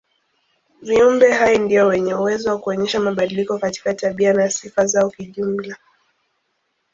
[0.81, 5.77] Viumbe hai ndio wenye uwezo wa kuonyesha mabadiliko katika tabia na sifa zao kijumla.